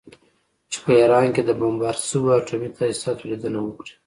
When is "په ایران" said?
0.83-1.27